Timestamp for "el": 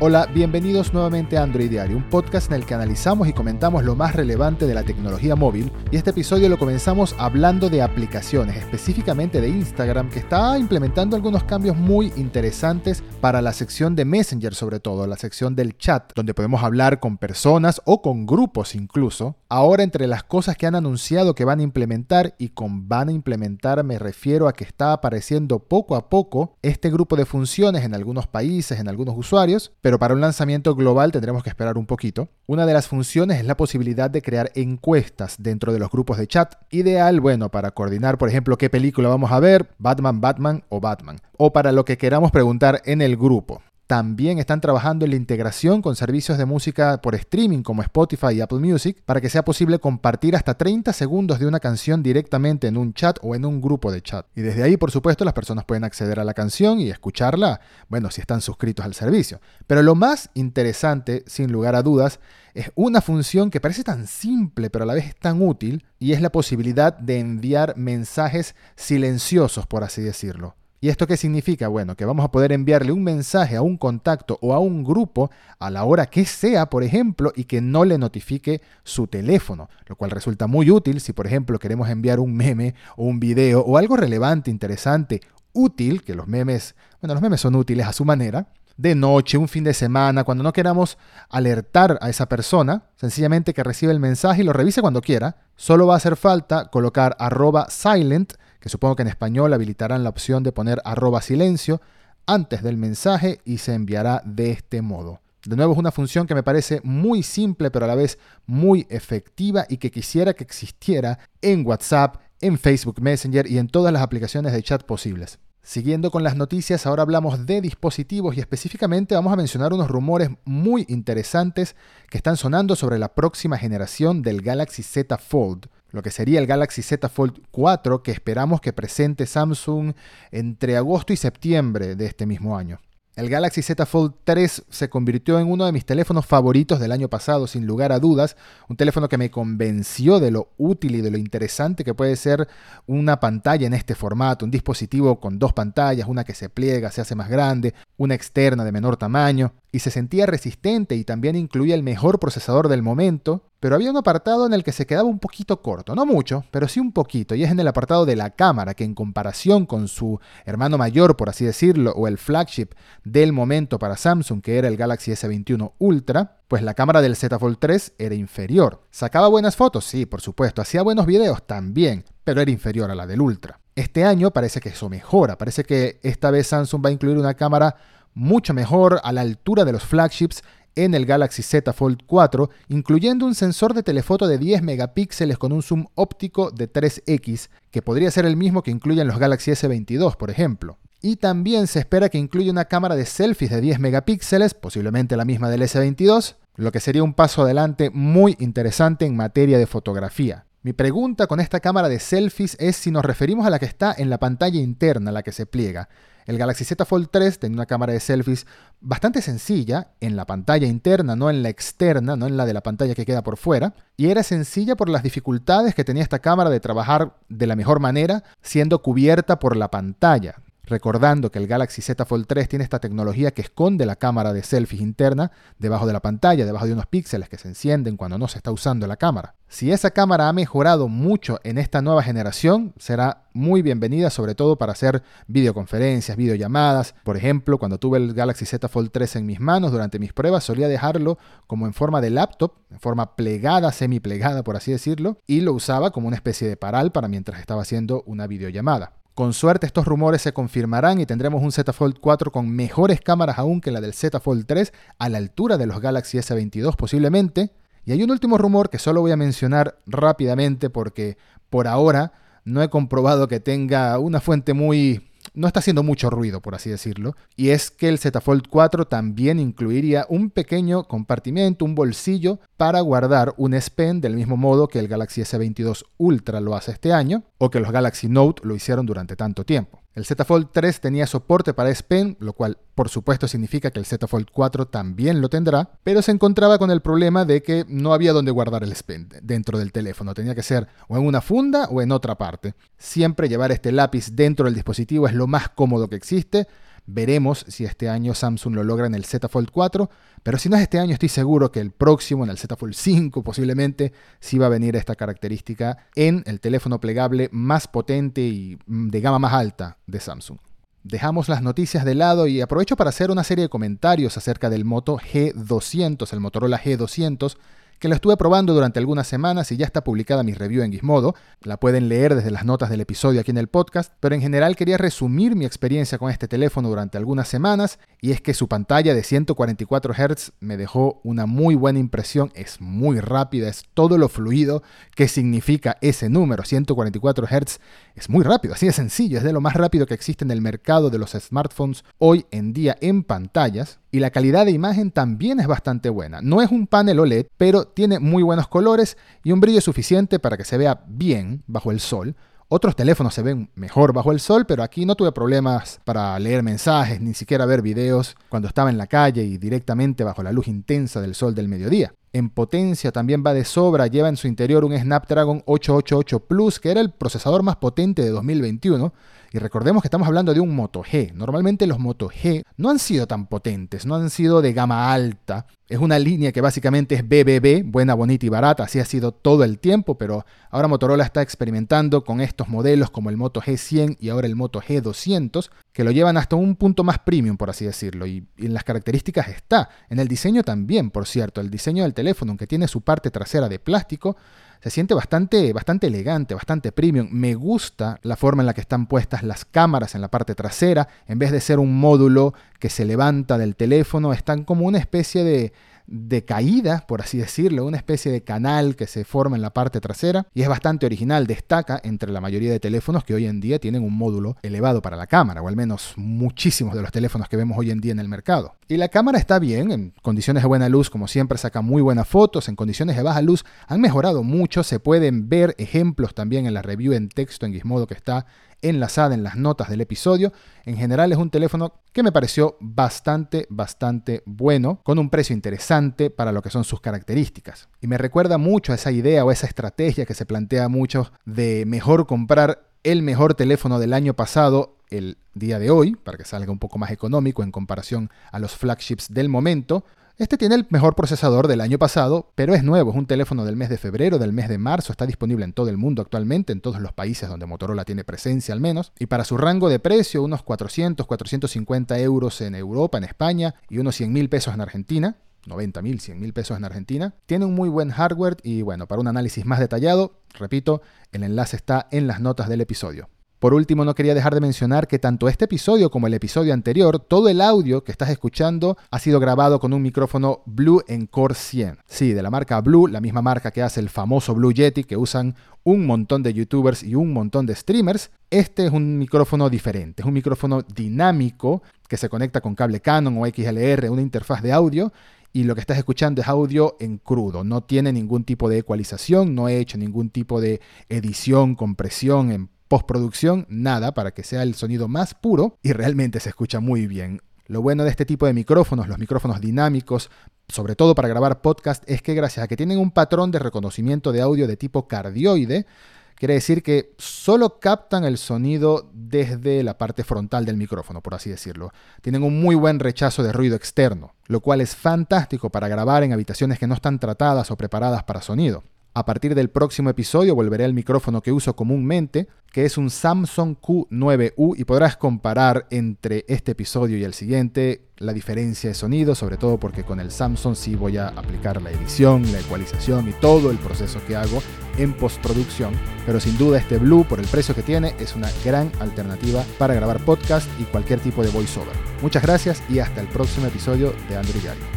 2.56-2.66, 43.02-43.16, 93.92-94.00, 126.40-126.46, 133.14-133.30, 151.74-151.82, 154.52-154.62, 157.58-157.66, 162.06-162.18, 164.68-164.76, 180.94-181.06, 188.26-188.36, 206.24-206.38, 221.38-221.46, 237.98-238.14, 267.88-267.98, 274.78-274.88, 279.94-280.04, 283.78-283.84, 286.70-286.80, 288.64-288.72, 298.94-299.06, 301.60-301.70, 302.30-302.36, 306.26-306.40, 316.12-316.20, 323.38-323.48, 340.30-340.40, 351.70-351.78, 354.10-354.18, 366.80-366.92, 379.42-379.58, 383.10-383.16, 384.28-384.36, 389.98-390.06, 391.40-391.50, 417.98-418.08, 442.84-443.02, 444.90-445.16, 450.54-450.66, 455.70-455.76, 471.12-471.22, 476.06-476.14, 477.28-477.42, 483.80-483.90, 504.44-504.54, 518.04-518.18, 537.02-537.12, 539.98-540.12, 543.50-543.58, 547.20-547.26, 553.00-553.08